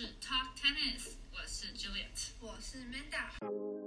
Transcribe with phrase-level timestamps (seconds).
[0.00, 2.30] 是 Talk Tennis，我是 Juliet。
[2.40, 3.79] 我是 Manda。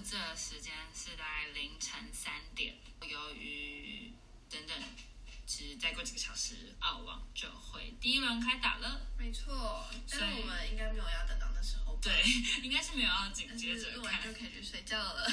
[0.00, 4.10] 录这个时间是在凌晨三点，由于
[4.48, 4.74] 等等，
[5.46, 9.02] 其实再过几个小时，澳网就会第一轮开打了。
[9.18, 12.00] 没错，但我们应该没有要等到那时候吧。
[12.02, 12.22] 对，
[12.62, 14.32] 应该是没有要紧但接着是录完看就。
[14.32, 15.30] 可以去睡觉了。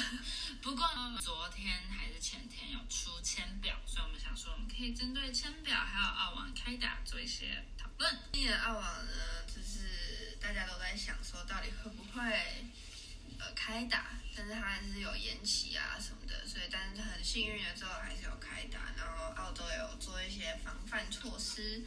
[0.60, 0.86] 不过
[1.22, 8.18] 昨天还是前天有出签表，所以我们想说，我们可以针对签表还有澳网开打做一些讨论。
[8.34, 9.12] 今年澳网呢，
[9.46, 12.66] 就是大家都在想说，到底会不会
[13.38, 21.82] 呃开打，但是它还是有延期啊什么的，所以但是很幸运的最后还是有开打，然后澳洲有做一些防范措施。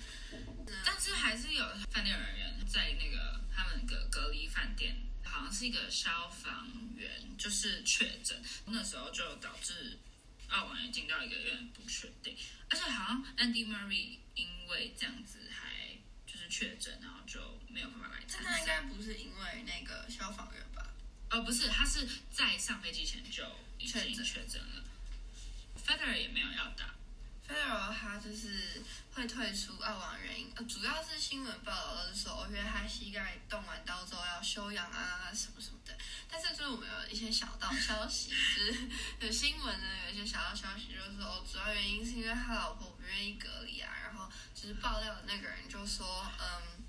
[0.85, 9.99] 但是还是有饭店人员在那个他们的隔离饭店，好像是一个消防员，就是确诊，那时候就导致
[10.49, 12.38] 澳网也进到一个有点不确定，
[12.69, 18.81] 而且好像 Andy Murray 因为这样子还就是确诊，然后就没有办法来参但他应赛。
[18.81, 20.70] 该不是因为那个消防员吧？
[21.31, 23.41] 哦，不是，他是在上飞机前就
[23.79, 24.83] 已经确诊了。
[25.88, 26.93] Federer 也没有要打
[27.47, 35.97] ，Federer 他就是会退出澳网原因，呃，主要是新闻报道都是说，因为他膝盖动完刀之后要休养啊，什么什么的。
[36.29, 38.89] 但是就是我们有一些小道消息，就是
[39.21, 46.83] 有新闻呢，有一些小道消息就是说，哦，主要原因是因为他老婆不愿意隔离啊，然后就是爆料的那个人就说，嗯。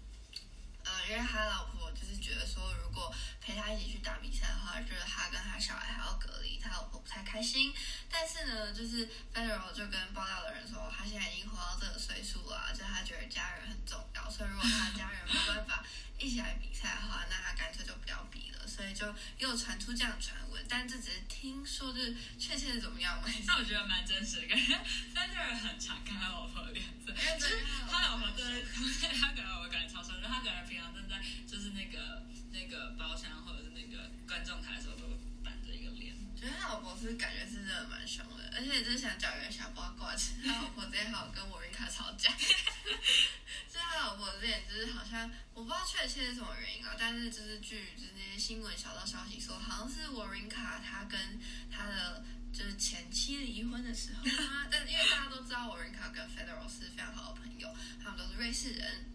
[0.92, 7.72] 呃，因为他老婆就是觉得说，如果陪他一起去打比赛的话，就是他跟他小孩还要隔离，他老婆不太开心。
[8.10, 15.83] 但是呢，就是 Federer 就跟爆料的人说，他现在已经活到这个岁数了啊，就他觉得家人很重要，所以如果他家人没办法
[16.18, 18.61] 一起来比赛的话，那他干脆就不要比了。
[18.67, 24.80] 所以就又传出这样的传闻，但这只是听说，就是确切是怎么样，我们还是但我觉得蛮真实的，感觉
[25.14, 35.06] Federer 很常看他老婆的脸色，因为就是他老婆对对， 他可能我感觉超深，就他可能平常正在就是那个那个包厢或者是那个观众台的时候，都
[35.44, 36.16] 板着一个脸。
[36.34, 51.38] 觉得他老婆是感觉是真的蛮凶的，而且就是想讲一个小八卦，就是他老婆之前还有跟沃瑞卡吵架， 就是他老婆之前就是好像我不知道确切是什么原因啊，但是就是据就是那些新闻小道消息说，好像是沃瑞卡他跟
[51.70, 57.72] 他的就是前妻离婚的时候啊，但因为大家都知道沃瑞卡跟 Federer 是非常好的朋友，
[58.02, 59.08] 他们都是瑞士人。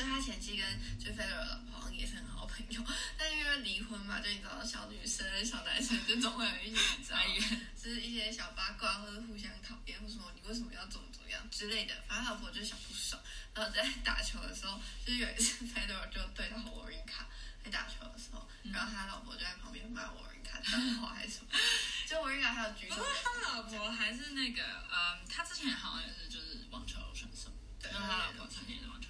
[0.00, 0.66] 所以他前妻跟
[0.98, 2.82] 就 Federer 老婆好像也是很好朋友，
[3.18, 11.94] 但因为离婚嘛，就你知道小女生、小男生就总会有一些你知道哀怨，就是一些小八卦或者互相讨厌，或什么你为什么要怎么怎么样之类的。
[12.08, 13.20] 反正他老婆就想不爽，
[13.54, 17.28] 然后在打球的时候，就是有一次 Federer 就对到沃瑞卡
[17.62, 21.50] 在打球的时候，然后他老婆就在旁边骂沃瑞卡脏话还是什么，
[22.08, 29.08] 就沃瑞卡还有举手不过他老婆还是那个，嗯，他之前好像也是就是网球选手，对然后他老婆曾经也是网球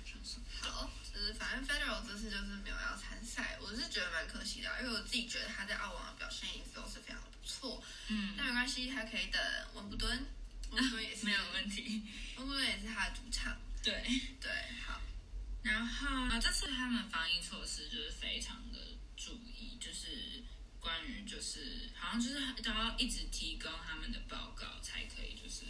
[1.13, 7.83] 就是反正 Federal 这次就是没有要参赛，我是觉得蛮可惜的啊，因为我自己觉得他在澳网的表现一直都是非常的不错。
[8.09, 9.41] 嗯，但没关系，他可以等
[9.75, 10.27] 温布顿，
[10.71, 12.03] 温布顿也是没有问，题。
[12.37, 13.57] 温布顿也是他的主场。
[13.83, 14.03] 对，
[14.41, 14.51] 对，
[14.87, 15.01] 好，
[15.63, 18.79] 然后啊，这次他们防疫措施就是非常的
[19.17, 20.43] 注意，就是
[20.79, 25.65] 关于就是好像就是都要一直提供他们的报告才可以就是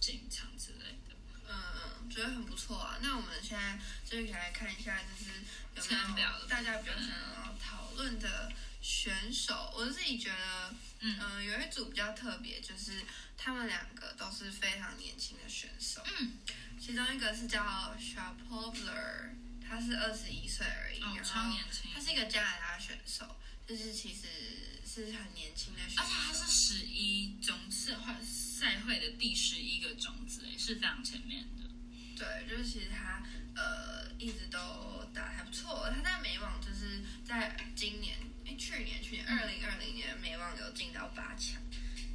[0.00, 1.14] 进场之类的。
[1.48, 2.98] 嗯，觉得很不错啊。
[3.00, 9.72] 那我们现在就可以来看一下，就是有没有大家比较想要讨论的选手。
[9.74, 13.02] 我自己觉得，嗯呃，有一组比较特别，就是
[13.36, 16.02] 他们两个都是非常年轻的选手。
[16.18, 16.38] 嗯，
[16.80, 19.30] 其中一个是叫 Sharpovler，
[19.66, 23.36] 他是二十一岁而已，哦，然超后年轻，他是一个加拿大选手，
[23.68, 31.68] 就是其实是很年轻的选手，而且他是十一种次会赛会的第十一个种子，哎，是非常前面的。
[32.16, 33.22] 对，就是其实他
[33.54, 38.16] 呃一直都打得还不错，他在美网就是在今年
[38.46, 41.60] 哎去年去年二零二零年美网有进到八强，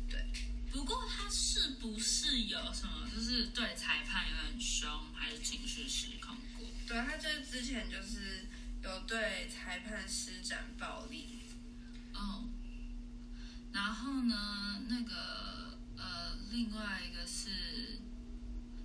[0.10, 0.26] 对，
[0.72, 6.68] 不过他是不是有什么，就是对裁判有点凶，还是情绪失控过？
[6.88, 8.48] 对他就是之前就是
[8.84, 11.40] 有对裁判施展暴力，
[12.14, 12.44] 哦，
[13.72, 18.02] 然后呢，那个呃，另外一个是，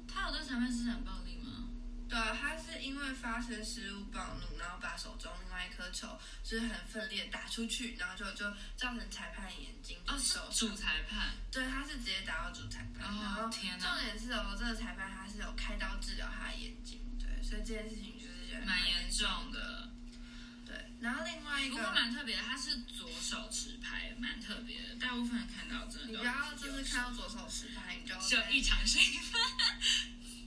[0.06, 1.68] 他有对裁判施展暴力吗？
[2.08, 10.38] 对啊，他是因为发生失误暴怒，然后把手中另外一颗球就是很奋力的打出去，然后就就造成裁判眼睛就哦，是。
[10.66, 18.17] 主裁判，对，他是直接打到主裁判，哦然后天哪重点是哦，这个裁判他是有开刀治疗他的眼睛，对，所以这件事情
[18.64, 19.52] 蛮严严重。
[19.52, 19.90] 的。
[20.66, 24.94] 对，然后另外一个不个过蛮特别的，他是左手持拍，蛮特别的。
[25.00, 29.40] 大部分人看到真的都你不要就是看到左手持拍，你就就异常兴奋。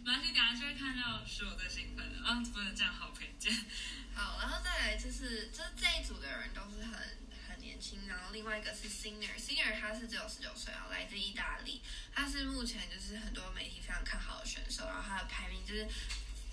[0.03, 3.53] 马上等下就会看到是我最兴奋的，啊，不能这样好偏见。
[4.13, 7.18] 好，然后再来就是，就是这一组的人都是很
[7.48, 11.81] 很年轻，然后另外一个是 Singer，Singer 他是只有十九岁，然后来自意大利，
[12.13, 15.88] 他是目前就是很多媒体非常看好的选手，然后他的排名就是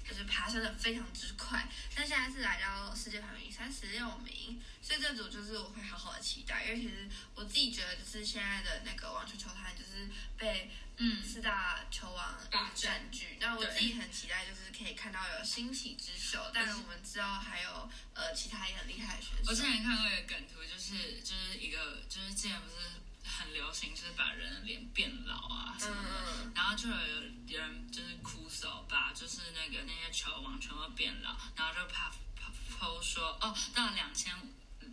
[0.09, 10.09] 就是爬升的非常之快，但现在是来到世界排名三十六名，所以这组就是我会好好的期待，因为其实我自己觉得就是现在的那个网球球坛就是
[10.39, 13.37] 被嗯，四大球王占占据。
[13.39, 16.51] 那我自己很期待，就是可以看到有新起之秀。
[16.53, 19.51] 但是，我们知道还有呃其他也很厉害的选手。
[19.51, 22.75] 我之前看过一个梗图，就是就是一个就是之前不是
[23.23, 26.11] 很流行，就是把人的脸变老啊什么的。
[26.27, 26.97] 嗯然后就有
[27.47, 34.33] 有人就是哭手把就是那个那些球王全部变老，然后就怕怕抛说哦，到两千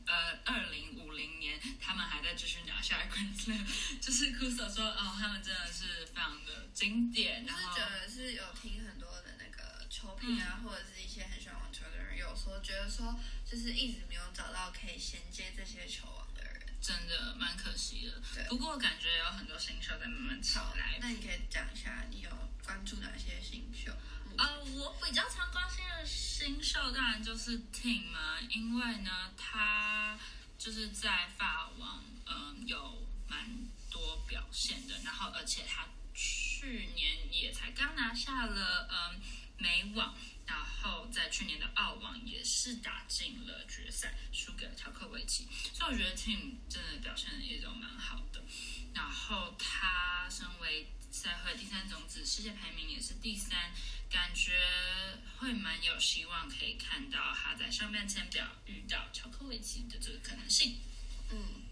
[0.07, 16.66] 呃二零五零年他们还在继续拿下 Grand Slam，就是哭手说哦，他们真的是非常的经典，然后就是觉得是有听很多的那个球评啊，或者是一些很喜欢网球的人有说，觉得说就是一直没有找到可以衔接这些球王的人。
[16.81, 18.44] 真的蛮可惜的对。
[18.48, 20.98] 不过感觉有很多新秀在慢慢起来，。
[21.00, 22.30] 那你可以讲一下你有
[22.66, 23.92] 关注哪些新秀？
[24.38, 30.20] 呃，我比较常关心的新秀当然就是 Tim 嘛，因为呢，他
[30.58, 39.22] 就是在法网，嗯、有蛮多表现的，然后而且他去年也才刚拿下了嗯
[39.58, 40.14] 美网，
[40.46, 48.44] 然后在去年的澳网也是打进了决赛，输给了乔克维奇，所以我觉得 Tim 真的表现也都蛮好的。
[48.95, 53.71] 然后他身为赛会第三种子，世界排名也是第三，
[54.09, 54.53] 感觉
[55.38, 60.80] 会蛮有希望可以看到他在上半程表遇到乔科维奇的这个可能性。
[61.30, 61.63] 嗯，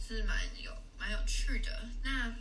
[0.00, 1.90] 是蛮有蛮有趣的。
[2.02, 2.34] 那，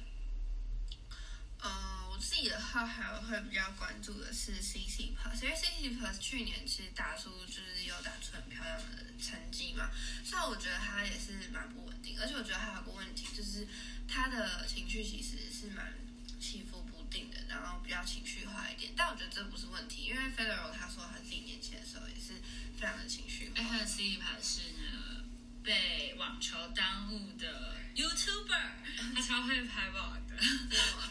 [1.66, 9.90] 呃，我自己的话还会比较关注的是 CC Plus，因为 CC Plus 去年其实打出就是有打出很漂亮的成绩嘛，
[10.24, 13.68] 虽然我觉得他也是蛮不稳定，而且我觉得还有个问题就是
[14.08, 15.92] 他的情绪其实是蛮
[16.40, 18.94] 起伏不定的，然后比较情绪化一点。
[18.96, 22.40] 但我觉得这不是问题，因为 Federer 他说他自己年轻的时候也是
[22.78, 23.66] 非常的情绪化哎，。
[23.68, 25.25] 他的 C 一排是呢
[25.66, 28.70] 被网球耽误的 YouTuber，
[29.16, 30.38] 他超会拍 vlog 的。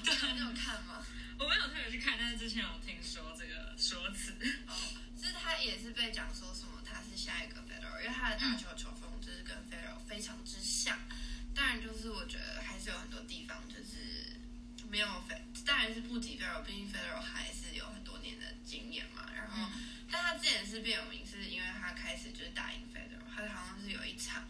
[0.04, 1.04] 对，你有看吗？
[1.38, 4.32] 我没有特别去看，但是之前有听说这个说辞。
[4.68, 4.72] 哦，
[5.20, 10.96] 就是他也是被讲说什么他是下一个 Federer，因为他的打球球风就是跟 Federer 非常之像。
[11.52, 14.38] 当然，就是我觉得还是有很多地方就是
[14.88, 15.08] 没有
[15.66, 19.26] 当然是不及 Federer，毕竟 Federer 还是有很多年的经验嘛。
[19.34, 19.72] 然后，
[20.10, 24.44] 但他之前是变有名，是因为他开始就是打赢 Federer，他好像是有一场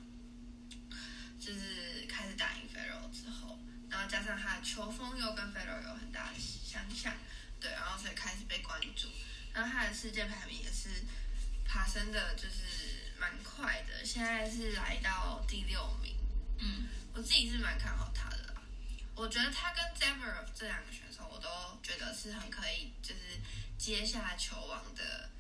[1.41, 3.59] 就是开始打赢 Federer 之后，
[3.91, 7.15] 然后加上他的球风又跟 Federer 有很大的相像，
[7.61, 9.09] 对，然后所以开始被关注。
[9.53, 11.05] 然后他的世界排名也是
[11.65, 16.17] 爬升的，就是蛮快的，现在是来到第六名。
[16.59, 18.63] 嗯，我自己是蛮看好他的啦。
[19.15, 23.21] 我觉得他跟 Zverev 这两个选手，我都觉得是很可以，就是
[23.79, 25.31] 接下球王的，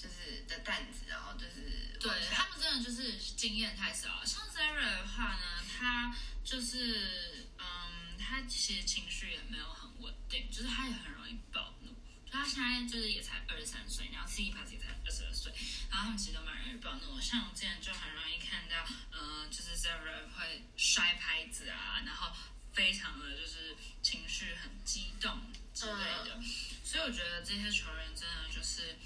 [0.00, 4.24] 就是的担子，然后就是对他们真的就是经验太少。
[4.24, 11.92] 像 Zara 的话呢，他就是嗯，他其实情绪也没有很稳定，就是他也很容易暴怒。
[12.24, 15.52] 就他现在就是也才二十三岁，然后 C 帕也才二十二岁，
[15.90, 17.20] 然后他们其实都蛮容易暴怒。
[17.20, 22.32] 像我之前就很容易看到，嗯、就是 Zara 会摔拍子啊，然后
[22.72, 25.38] 非常的就是情绪很激动
[25.74, 26.40] 之类的。
[26.82, 28.96] 所以我觉得这些球员真的就是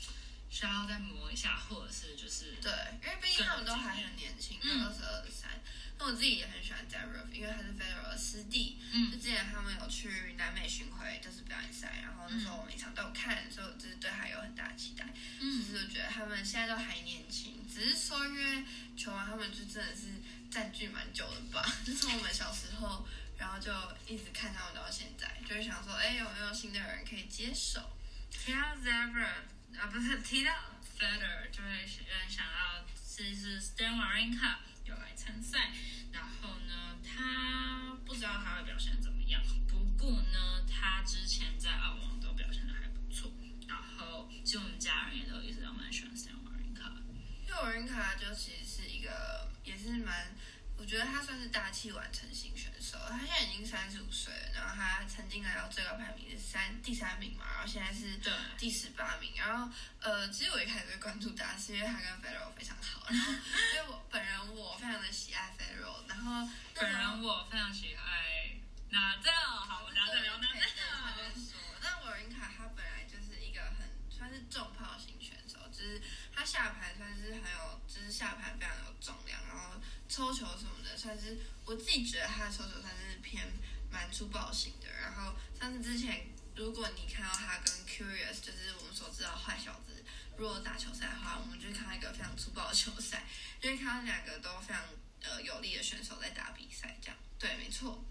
[0.66, 5.50] 需要再磨一下，或者是就是对，因为毕竟他们都还很年轻，嗯二十二三。
[5.98, 8.78] 那我自己也很喜欢 Zverev，因为他是 Federer 的师弟。
[8.92, 15.04] 嗯就之前他们有去南美巡回，就是表演赛，然后那时候我每场都有看，所以我就是对他有很大的期待。
[15.04, 18.64] 就嗯是我觉得他们现在都还年轻，只是说因为
[18.96, 20.08] 球王他们就真的是
[20.50, 23.06] 占据蛮久的吧， 就从我们小时候，
[23.38, 23.70] 然后就
[24.06, 27.80] 一直看他们到现在，就是想说，哎，有没有新的人可以接手？
[28.44, 29.28] 不要 Zebra
[29.78, 30.52] 啊，不是提到
[30.98, 35.72] Feder 就会嗯想到是是 Stan w a r i n k a 有来参赛，
[36.12, 43.32] 然后呢，他不知道他会表现怎么样，不过呢，他之前在澳网都表现的还不错，
[43.68, 46.92] 然后其实我们家人也都一直都蛮喜欢 Stan w a r i n k a
[47.46, 50.34] 因为 Wawrinka 就其实是一个也是蛮，
[50.76, 52.73] 我觉得他算是大器晚成型选手。
[52.94, 53.08] 手。
[53.10, 58.18] 他现在已经三十五岁了，然后他曾经来到最高排名是三第三名嘛，然后现在是，
[58.56, 59.32] 第十八名。
[59.36, 59.68] 然后
[60.00, 63.32] 呃，其实我一开始会关注他，是因为他跟 e r o 非常好，然后
[63.74, 68.60] 因为我本人我非常的喜爱 e r o 然后本人我非常喜爱
[68.90, 71.58] 拿掉，好，我聊拿可以等一下再说。
[71.82, 76.00] 但韦云卡他本来就是一个很算是重炮型选手，就是
[76.34, 79.40] 他下盘算是很有，就是下盘非常有重量，
[80.14, 83.44] 抽球什么的，算是我自己觉得他的抽球算是偏
[83.90, 84.86] 蛮粗暴型的。
[85.02, 90.04] 然后上次之前如果你看到他跟 Curious，就是我们所知道坏小子，
[90.36, 93.26] 如果打球赛的话，我们就会看到一个非常粗暴的球赛，
[93.60, 94.84] 因为看到两个都非常
[95.22, 98.04] 呃有力的选手在打比赛，这样对，没错。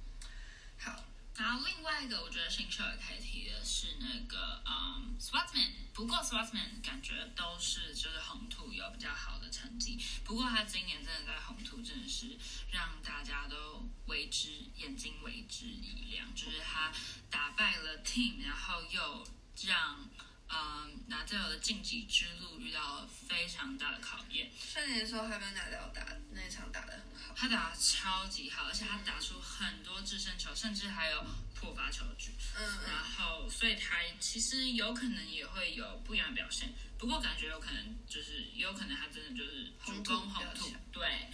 [1.36, 12.38] 然后另外一个我觉得新秀也可以提的是那个嗯 Swartzman，不过 Swartzman 感觉都是就是红土有比较好的成绩，不过他今年真的在红土真的是
[12.72, 16.94] 让大家都为之眼睛为之一亮，就是他
[17.32, 19.28] 打败了 Team，然后又
[19.64, 20.08] 让
[20.50, 24.50] 嗯拿这的晋级之路遇到了非常大的考验。
[24.58, 32.32] 去年的时候他跟拿掉打那一场打得很好，他打得超级好，而且他打出很多制胜球，甚至还有破发球局。
[32.56, 41.30] 嗯然嗯，后，所以他其实有可能也会有不一样的表现，不过感觉有可能就是，也有可能他真的就是主攻红土红土比较强，对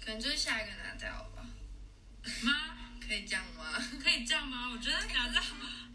[0.00, 1.44] 可能就是下一个拿掉吧，
[2.42, 2.78] 吗？
[3.06, 3.74] 可以这样吗？
[4.02, 4.70] 可以这样吗？
[4.70, 5.44] 我觉得拿到，哎，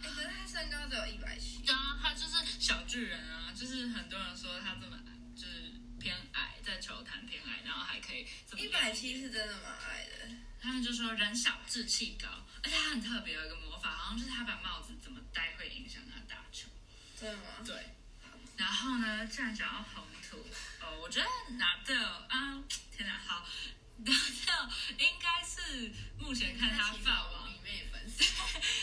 [0.01, 4.97] 可是他身高只有一百七，对啊，他就是小巨人啊，就是很多人说他这么
[5.35, 10.35] 就是偏矮，在球坛偏矮，然后还可以这么一百七是真的蛮矮的。
[10.59, 12.27] 他们就说人小志气高，
[12.63, 16.67] 而且他很特别，有一个魔法，好像就是他把帽子怎么戴会影响他打球。
[17.19, 17.43] 真的吗？
[17.65, 17.75] 对，
[18.57, 20.45] 然后呢，既然讲到红土，
[20.81, 21.95] 呃，我觉得拿到
[22.27, 23.47] 啊，天哪，好，
[24.05, 24.13] 拿
[24.45, 28.23] 到应该是目前看他发网，里面也粉丝，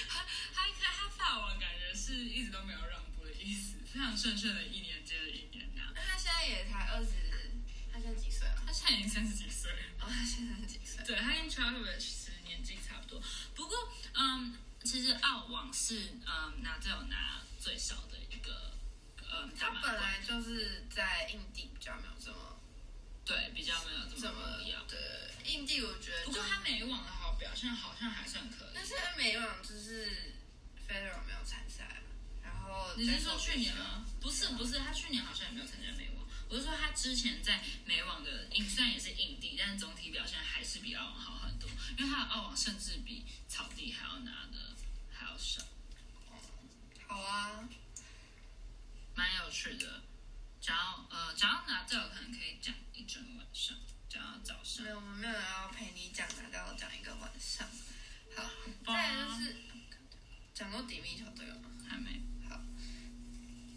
[0.09, 5.93] 他他看他发网感觉是一直都没有让步的意思，非常顺顺的一年接着一年那样。
[5.95, 7.11] 那他现在也才二十，
[7.93, 8.63] 他现在几岁啊？
[8.67, 9.79] 他现在已经三十几岁了。
[10.01, 11.05] 哦，他现在几岁？
[11.05, 13.23] 对，他跟 Travis 其实年纪差不多。
[13.55, 13.77] 不过，
[14.15, 18.75] 嗯，其实澳网是嗯拿这种拿最少的一个
[19.33, 22.61] 嗯他本来，就是在印地比较没有这么
[23.25, 24.85] 对比较没有这这么么重要。
[24.85, 24.99] 对，
[25.45, 28.69] 印地我觉得就不过他美网的好表现好像还算可以。
[28.75, 30.35] 但是他美网就是
[30.87, 34.05] Federer 没有参赛嘛，然后你是说去年吗？
[34.21, 36.27] 不是不是，他去年好像也没有参加美网。
[36.51, 44.77] 我是说他之前在美网的印虽然也是印地，但是总体表现还是比澳网好很多，因为他的澳网甚至比草地还要拿的
[45.11, 45.63] 还要少。
[47.07, 47.69] 好啊，
[49.15, 49.94] 蛮有趣的。
[60.75, 61.71] 讲过迪米球这个吗？
[61.87, 62.61] 还没，好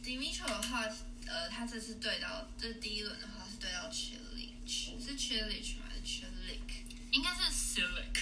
[0.01, 0.81] d i m i t r 的话，
[1.27, 5.85] 呃，他这次对到这第一轮的话是对到 Chilich，是 Chilich 吗？
[5.87, 6.57] 还是 Chilik？
[7.11, 8.17] 应该是 Silic，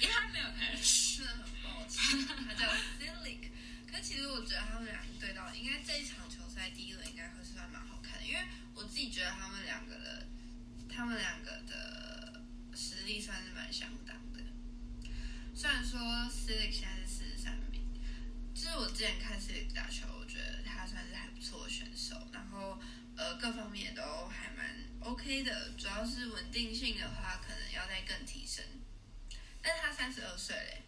[0.00, 1.16] 因为他没有 H。
[1.18, 3.50] 真的很抱歉，他叫 Silic。
[3.90, 8.46] 可其实我觉得他们两个对到，应该这一场球赛第一轮应该会算蛮好看的，因为
[8.76, 10.28] 我自己觉得他们两个的，
[10.88, 12.44] 他们两个的
[12.76, 14.44] 实力算是蛮相当的。
[15.52, 15.98] 虽然说
[16.30, 16.85] Silic 现，
[19.46, 22.80] 我之前看 Silic 打球，我觉得他算是还不错的选手，然后
[23.16, 28.64] 呃各方面也都还蛮 OK 的，主要是稳定性的话，可能要再更提升。
[29.62, 30.82] 但是他三十二岁嘞，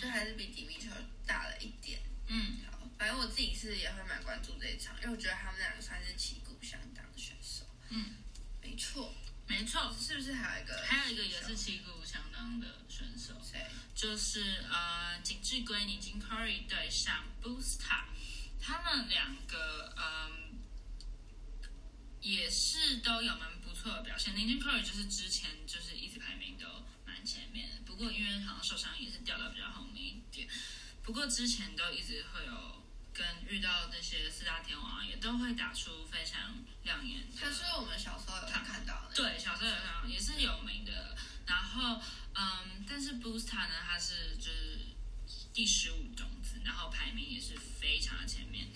[0.00, 0.90] 就还是比迪米球
[1.26, 2.00] 大了一点。
[2.26, 7.64] 嗯，好，反正我自己是也会蛮关注这一场，因为我觉得他们两个算是旗鼓相当的选手。
[7.88, 8.16] 嗯，
[8.62, 9.14] 没错，
[9.50, 9.92] 没错。
[9.98, 10.80] 是不是还有一个？
[10.86, 13.66] 还有一个也是旗鼓相当的选手，谁？
[13.96, 18.04] 就是呃景志圭尼金 Curry 对上 Boosta，
[18.60, 20.60] 他们两个嗯
[22.20, 24.36] 也是都有蛮不错的表现。
[24.36, 26.66] 林金 Curry 就是之前就是一直排名都
[27.04, 30.48] 蛮前面的，不过因为好像受伤也是掉到比较后面一点。
[31.02, 32.79] 不过之前都一直会有
[33.20, 37.36] 跟遇到那些四大天王也都会打出非常亮眼的。
[37.38, 39.14] 他是我们小时候有看到的。
[39.14, 41.14] 对，小时候有看到，也是有名的。
[41.46, 42.00] 然后，
[42.34, 44.78] 嗯，但是 Boosta 呢，他是就是
[45.52, 48.68] 第十五种子，然后排名也是非常的前面。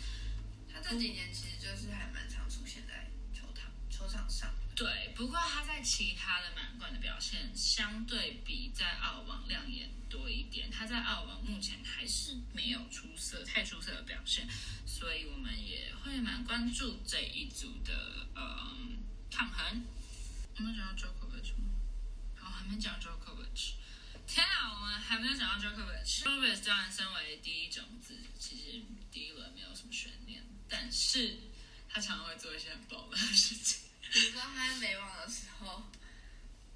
[0.71, 4.53] 他这几年其实就是还蛮常出现在球场球场上。
[4.75, 10.69] 对，不过他在其他的满贯的表现相对比在澳网亮眼多一点。
[10.69, 14.49] 他在澳网目前还是没有出色太出色的表现，
[14.85, 18.77] 所以我们也会蛮关注这一组的呃
[19.31, 19.85] 抗衡。
[20.57, 21.79] 我们讲到 Djokovic 吗？
[22.37, 23.75] 好，还没讲 Djokovic。
[24.27, 26.25] 天啊，我们还没有讲到 Djokovic。
[26.25, 31.39] Djokovic 当然身为第一种子，其实第一轮没有什么悬念，但是
[31.89, 33.84] 他常常会做一些很爆的事情。
[34.15, 35.83] 比如说他在美网的时候，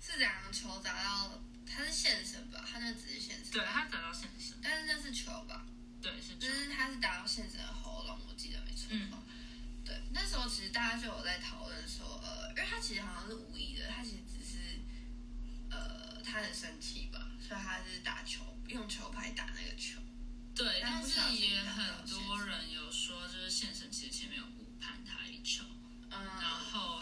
[0.00, 2.64] 是两个球砸到，他是现神吧？
[2.68, 5.64] 他那只是现神，对他砸到现神，但是那是球吧？
[6.02, 6.40] 对是球。
[6.40, 8.88] 就是他是打到现神的喉咙，我记得没错。
[8.90, 9.08] 嗯
[9.84, 14.80] 对，那时候其实大家就有在讨论说，呃，因为他其实好像是无意的，他其实只是
[15.70, 19.98] 呃他很生气吧，所以他是打球用球拍打那个球。
[20.54, 25.64] 对，但是也很多人有说，就是现神其实前面有误判他一球，
[26.10, 26.98] 嗯然嗯，后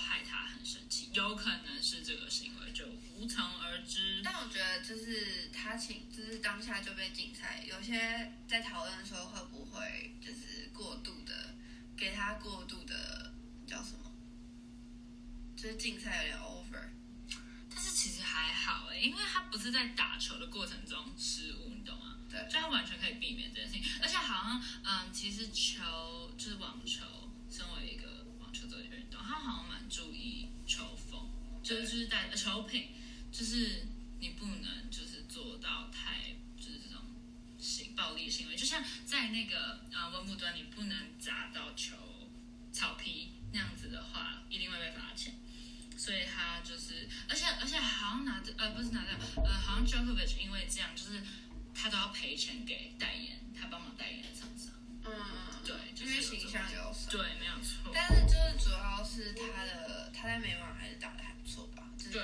[1.16, 4.20] 有可能是这个行为，就无从而知。
[4.23, 11.54] 但我觉得就是他请，就是当下就被禁赛，有些在讨论说会不会就是过度的
[11.96, 13.32] 给他过度的
[13.66, 14.12] 叫什么，
[15.56, 16.90] 就是禁赛有点 over。
[17.75, 22.18] 但是其实还好哎，因为他不是在打球的过程中失误，你懂吗？
[22.28, 27.04] 对就他完全可以避免这件事情，而且好像嗯，其实球就是网球，
[27.50, 30.50] 身为一个网球这个运动，他好像蛮注意
[31.66, 32.90] 就是就是带球品，
[33.32, 33.88] 就是
[34.20, 37.02] 你不能就是做到太就是这种
[37.58, 41.96] 行暴力行为，就像在那个呃温布端，你不能砸到球
[42.73, 45.35] 草皮那样子的话，一定会被罚钱。
[45.99, 49.11] 所以他就是，而且而且好像拿的呃不是拿到
[49.42, 51.20] 呃好像 Djokovic 因为这样就是
[51.75, 54.73] 他都要赔钱给代言，他帮忙代言的厂商。
[55.04, 55.12] 嗯，
[55.64, 57.11] 对就因为是有这种形象有损。
[57.11, 57.35] 对，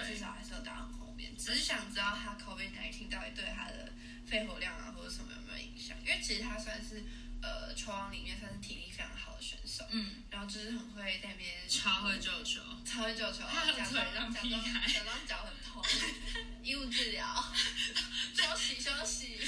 [0.01, 1.37] 至少还是有打到后面。
[1.37, 3.93] 只是想知道他 COVID 19到底对他的
[4.27, 5.97] 肺活量啊或者什么有没有影响？
[6.01, 7.03] 因为其实他算是
[7.43, 15.83] 呃球王里面算是体力非常好的选手，嗯，然后就是很会在那边超会救球，超会救球， 他很假装假装会让屁孩假装脚很痛，
[16.63, 17.27] 医务治疗，
[18.35, 19.39] 休息休息。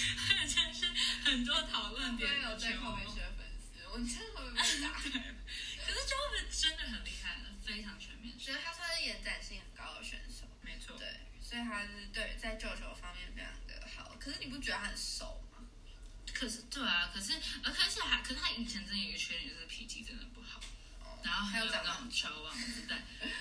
[0.49, 0.87] 真是
[1.25, 4.91] 很多讨论对，点的球有在后面学粉丝，我真的会被打？
[5.87, 9.61] 可是 Djokovic 真的很厉害了，非常全面，觉得他算是延展性
[11.55, 14.17] 所以他是对在救球方面非常的好。
[14.19, 15.63] 可是你不觉得他很瘦吗？
[16.35, 20.59] 可是对啊，可是呃，可是还可是他以前真的有一个缺点，就是脾气真的不好，
[21.05, 22.97] 哦然后还有长得那种球王自带，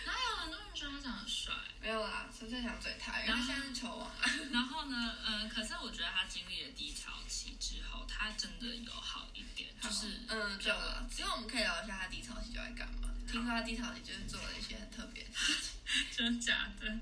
[0.06, 1.56] 哪有很多人觉得他长得帅？
[1.82, 4.22] 没有啦，纯粹想嘴他，因为他现在是球王啊。
[4.54, 13.10] 然后呢，嗯，可是我觉得他经历了低潮期之后，他真的有好一点，就是嗯，对了，其实我们可以聊一下他低潮期就在干嘛。
[13.26, 15.72] 听说他低潮期就是做了一些很特别的事情。
[16.16, 17.00] 真假的。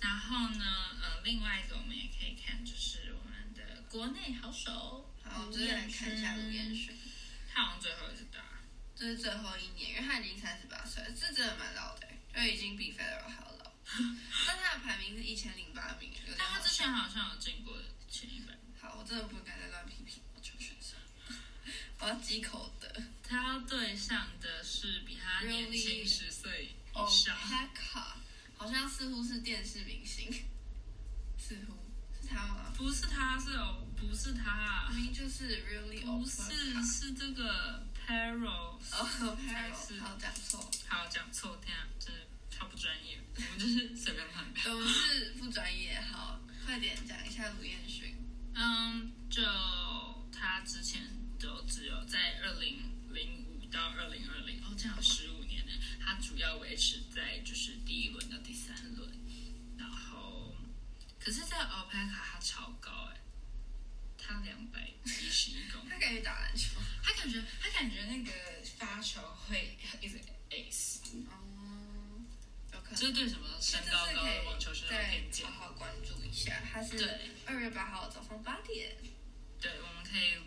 [0.00, 0.64] 好，然后呢，
[1.02, 6.96] 呃，另外一个我们也可以看，就是我们的国内好手，好，我们就是来看一下卢彦勋，
[7.52, 8.40] 他好像最后一次打，
[8.94, 13.72] 这是最后一年，因为他已经三十八岁了，这真的蛮老的，就已经比 Federer 还要老。
[14.46, 16.88] 但他的排名是一千零八名，但他之前。
[16.92, 17.76] 好像有进过
[18.08, 18.54] 前一百。
[18.80, 20.96] 好，我真的不该再乱批评网球选手，
[22.00, 23.02] 我要忌口的。
[23.22, 27.36] 他要对上的是比他年轻十岁哦以上，
[28.78, 30.32] 像似乎是电视明星，
[31.36, 31.74] 似乎
[32.14, 32.72] 是他吗？
[32.76, 38.78] 不是他，是哦不是他，明明就是 really 不是是这个 Perro。
[38.78, 42.20] 哦 Perro，好讲错，好讲错，天啊，真的
[42.52, 44.72] 超不专业，我们就是随便乱表。
[44.72, 46.00] 我们是不专业。
[46.12, 48.14] 好，快点讲一下卢彦勋。
[48.54, 49.42] 嗯，就
[50.30, 51.02] 他之前
[51.40, 52.78] 都只有在二零
[53.12, 55.37] 零五到二零二零，哦，这样有十五
[56.08, 59.12] 他主要维持在就是第一轮到第三轮，
[59.76, 60.56] 然后
[61.20, 63.20] 可是，在欧佩卡他超高哎，
[64.16, 66.80] 他两百一十一公分，他感觉打篮球。
[67.02, 68.32] 他感觉他感觉那个
[68.78, 70.18] 发球会一直
[70.48, 72.24] ace，哦，
[72.72, 72.96] 有可能。
[72.96, 75.66] 这是对什么身高高的网球选手有再偏见好。
[75.66, 76.62] 好关注一下。
[76.72, 78.96] 他是对二月八号早上八点。
[79.60, 80.38] 对，我们可以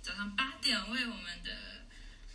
[0.00, 1.73] 早上八点为我们的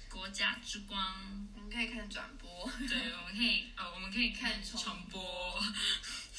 [0.09, 2.69] 国家之光我们可以看转播。
[2.87, 5.61] 对，我们可以哦，我们可以看看重重播。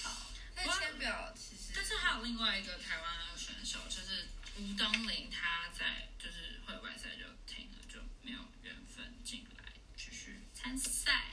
[0.03, 4.29] 好，那签表其实但是还有另外一个台湾选手，就是
[4.59, 11.27] 吴东林，他在就是会外赛就停了，就没有缘分进来继续参赛。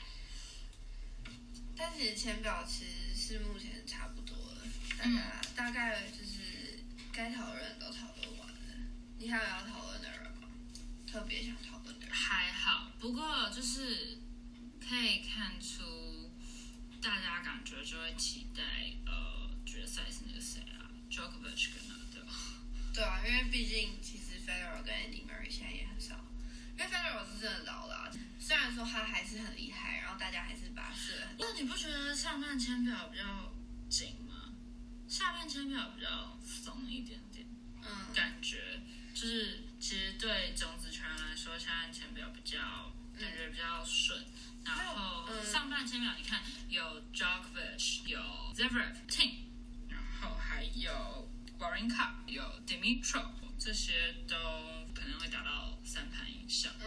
[1.76, 4.62] 但其实签表其实是目前差不多了，
[4.96, 8.54] 大家、大概就是该讨论都讨论完了。
[9.18, 10.48] 你还有要讨论的人吗？
[11.10, 11.97] 特别想讨论？
[12.18, 14.18] 还好，不过就是
[14.80, 16.32] 可以看出
[17.00, 18.62] 大家感觉，就会期待
[19.06, 22.26] 呃决赛是那个谁啊，Djokovic 跟 Nadal。
[22.92, 26.16] 对啊，因为毕竟其实 Federer 跟 Andy Murray 现在也很少，
[26.76, 33.52] 因为 Federer 是真的老了啊、虽然说他还是很厉害，然后大家还是把他视为那你不觉得上半签表比较
[33.88, 34.52] 紧吗？
[35.08, 37.46] 下半签表比较松一点点，
[37.82, 38.80] 嗯感觉
[39.14, 40.90] 就是其实对种子
[41.48, 42.58] 说，下半签表比较
[43.18, 44.22] 感觉比较顺。
[44.64, 48.20] 然后嗯上半签表你看有 Djokovic，有
[48.54, 51.26] Zverev、t i n 然后还有
[51.58, 54.36] Wawrinka，有 Dimitrov，这些都
[54.94, 56.70] 可能会达到三盘以上。
[56.80, 56.86] 嗯，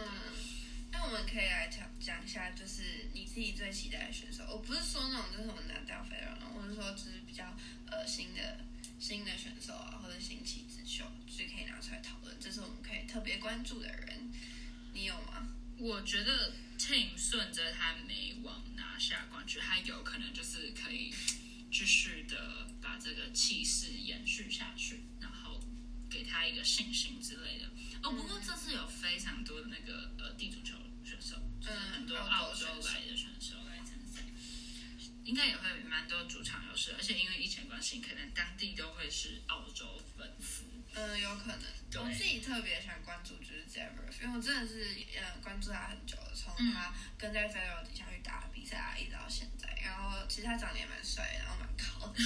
[1.04, 4.44] 我们可以来讲讲一下，就是你自己最期待的选手。
[4.48, 8.60] 我不是说那种就是我们拿掉飞人，我是说就是比较呃新的
[9.00, 14.30] 新的选手啊，或者新奇之秀，就是可以拿出来讨论，这是我们可以特别关注的人。
[14.92, 15.48] 你有吗？
[15.78, 21.12] 我觉得 Tim 顺着他美网拿下冠军，他有可能就是可以
[21.72, 25.60] 继续的把这个气势延续下去，然后
[26.08, 27.66] 给他一个信心之类的。
[28.02, 30.76] 哦，不过这次有非常多的那个呃地主球，
[31.62, 34.20] 就是很多嗯澳洲来的选手来参赛，
[35.24, 40.64] 应该也会有蛮多主场优势，而且因为疫情关系，可能当地都会是澳洲粉丝。
[40.94, 41.62] 嗯，有可能。
[41.90, 49.68] 对我自己特别想关注就是 Zverev，因为我真的是嗯关注他很久了，从嗯他跟在 Federer 底下去打比赛啊，一直到现在。
[49.82, 52.14] 然后其实他长得也蛮帅，然后蛮高的，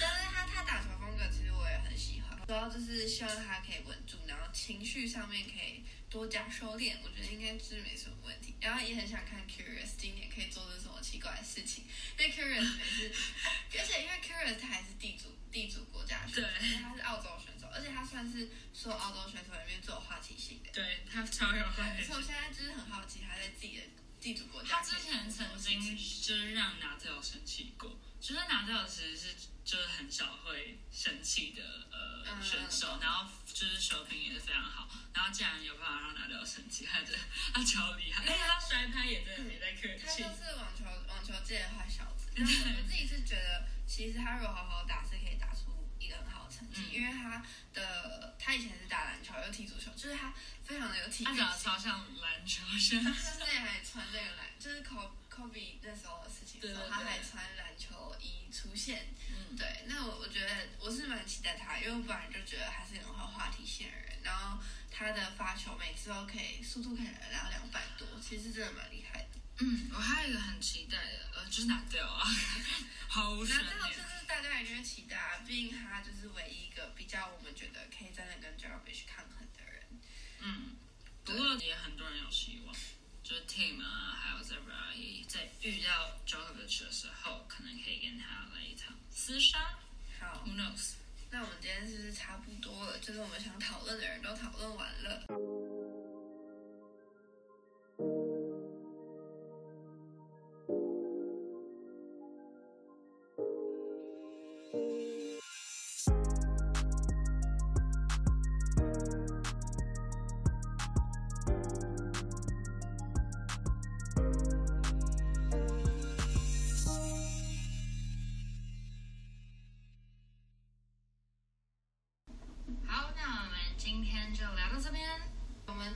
[0.00, 8.54] 但是他他打球风格其实我也很喜欢，主要就是希望他可以稳住，然后情绪上面可以多加收敛，我觉得应该是没什么问题。
[8.60, 11.84] 然后也很想看 Curious 今年可以做出什么奇怪的事情，
[12.16, 13.10] 因为 Curious 每次，
[13.76, 20.70] 而且因为 Curious 他还是地主地主国家选手，对他是澳洲选手，而且他算是所有澳洲选手里面最有话题性的。
[20.72, 23.82] 对他超有话对，题所以我现在就是很好奇他在自己的
[24.20, 37.06] 地主国家他之前曾经就是让拿特尔生气过，就是拿特尔其实是就是很少会生气的呃嗯选手，然后就是球评也是非常好，然后竟然有办法让拿特尔生气，他的
[37.54, 40.36] 他超厉害，而且他摔拍也真的没在客气他就。
[40.36, 42.28] 是网球网球界的坏小子。
[42.34, 50.32] 但我我自己是觉得，其实他如果好好打，是可以打出一个很好的成绩，嗯因为他的他以前是打篮球又踢足球，就是他
[50.64, 51.64] 非常的有体育他长得性。
[51.64, 57.79] 超像篮球选他手，之前还穿这个篮，就是 Kobe Kobe 那时候的事情对对对他还穿篮球衣
[58.60, 59.06] 出现。
[59.30, 69.28] 嗯，对，那我我觉得我是蛮期待他，因为我本来就觉得他是很有话题性的人，然后他的发球每次都可以速度可以来到两百多，其实真的蛮厉害的。
[69.62, 72.24] 嗯，我还有一个很期待的，呃，就是拿掉啊，
[73.08, 74.08] 好无悬难道就念。
[74.08, 75.38] 是大家一定会期待啊？
[75.46, 79.82] 毕竟他就是唯一一个比较我们觉得可以真的跟 j o b i c 抗衡的人。
[80.40, 80.76] 嗯，
[81.24, 82.74] 不过也很多人有希望，
[83.22, 88.96] 就是 team 啊，还有 Zebra 也在遇到 Djokovic 的时候，可能可以跟他来一场
[89.30, 89.78] 厮杀
[90.18, 90.94] 好，，Who knows？
[91.30, 92.98] 那我们今天是不是差不多了？
[92.98, 95.24] 就是我们想讨论的人都讨论完了。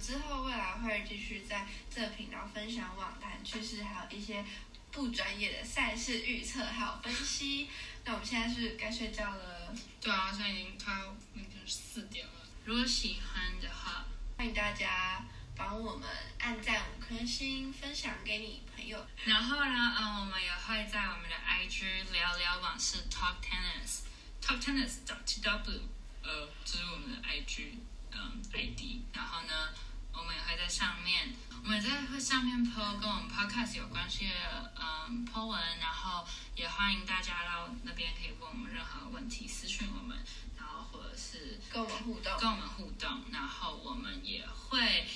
[0.05, 4.45] 之后未来会继续在这个频道分享网坛趋势，还有一些
[4.93, 7.71] 不专业的赛事预测还有分析。
[8.05, 12.33] 那我们现在是该睡觉了，对啊，现在已经快要那个四点了。
[12.67, 14.05] 如果喜欢的话，
[14.37, 15.25] 欢迎大家
[15.57, 16.07] 帮我们
[16.39, 19.03] 按赞五颗星，分享给你朋友。
[19.25, 25.81] 然后呢，嗯，我们也会在我们的 IG 聊聊往事 Talk Tennis，Talk Tennis T W，
[26.23, 27.79] 呃，这是我们的 IG
[28.13, 29.01] 嗯 ID。
[29.15, 29.71] 然后呢，
[30.17, 40.17] 我们也会在上面，我们在会上面 po 跟我们 Podcast 有关系的嗯 po 文，然后也欢迎大家到那边可以问我们任何问题，私讯我们，
[40.57, 42.39] 然后或者是跟我们互动。
[42.39, 45.07] 跟我们互动，然后我们也会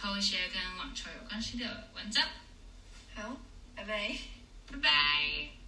[0.00, 2.24] po 一些跟网球有关系的文章。
[3.14, 3.36] 好，
[3.74, 4.16] 拜拜。
[4.70, 5.59] 拜拜。